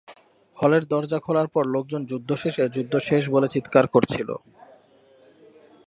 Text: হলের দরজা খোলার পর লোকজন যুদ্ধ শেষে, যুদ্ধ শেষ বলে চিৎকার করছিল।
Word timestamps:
হলের 0.57 0.83
দরজা 0.85 1.19
খোলার 1.19 1.47
পর 1.47 1.63
লোকজন 1.65 2.01
যুদ্ধ 2.05 2.29
শেষে, 2.35 2.63
যুদ্ধ 2.69 2.93
শেষ 2.99 3.23
বলে 3.29 3.47
চিৎকার 3.47 3.85
করছিল। 3.87 4.29